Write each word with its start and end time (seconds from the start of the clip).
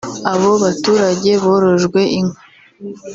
Abo 0.31 0.51
baturage 0.63 1.31
borojwe 1.43 2.01
inka 2.19 2.41